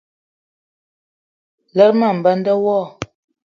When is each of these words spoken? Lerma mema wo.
Lerma 1.75 2.07
mema 2.23 2.53
wo. 2.63 2.77